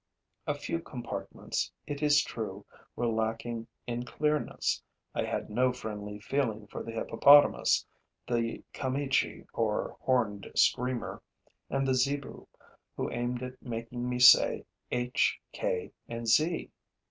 A 0.47 0.55
few 0.55 0.79
compartments, 0.79 1.71
it 1.85 2.01
is 2.01 2.23
true, 2.23 2.65
were 2.95 3.05
lacking 3.05 3.67
in 3.85 4.03
clearness. 4.03 4.81
I 5.13 5.23
had 5.25 5.51
no 5.51 5.71
friendly 5.71 6.17
feeling 6.17 6.65
for 6.65 6.81
the 6.81 6.91
hippopotamus, 6.91 7.85
the 8.25 8.63
kamichi, 8.73 9.45
or 9.53 9.97
horned 10.01 10.49
screamer, 10.55 11.21
and 11.69 11.87
the 11.87 11.93
zebu, 11.93 12.47
who 12.97 13.11
aimed 13.11 13.43
at 13.43 13.61
making 13.61 14.09
me 14.09 14.17
say 14.17 14.65
H, 14.89 15.39
K 15.53 15.91
and 16.09 16.27
Z. 16.27 16.71